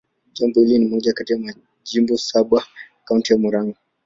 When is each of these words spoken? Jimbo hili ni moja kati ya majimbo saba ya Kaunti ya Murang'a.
Jimbo 0.33 0.61
hili 0.61 0.79
ni 0.79 0.85
moja 0.85 1.13
kati 1.13 1.33
ya 1.33 1.39
majimbo 1.39 2.17
saba 2.17 2.57
ya 2.57 2.63
Kaunti 3.05 3.33
ya 3.33 3.39
Murang'a. 3.39 3.75